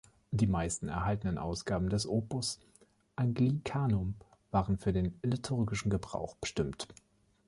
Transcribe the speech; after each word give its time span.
Die 0.31 0.47
meisten 0.47 0.87
erhaltenen 0.87 1.37
Ausgaben 1.37 1.87
des 1.89 2.07
Opus 2.07 2.59
Anglicanum 3.17 4.15
waren 4.49 4.79
für 4.79 4.93
den 4.93 5.19
liturgischen 5.21 5.91
Gebrauch 5.91 6.35
bestimmt. 6.37 6.87